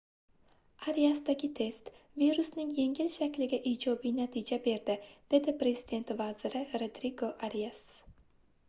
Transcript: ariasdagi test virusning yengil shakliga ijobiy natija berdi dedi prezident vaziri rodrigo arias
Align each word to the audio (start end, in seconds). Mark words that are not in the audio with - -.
ariasdagi 0.91 1.49
test 1.59 1.91
virusning 2.21 2.71
yengil 2.79 3.11
shakliga 3.17 3.61
ijobiy 3.73 4.15
natija 4.21 4.61
berdi 4.69 4.97
dedi 5.35 5.57
prezident 5.63 6.17
vaziri 6.25 6.65
rodrigo 6.85 7.33
arias 7.51 7.87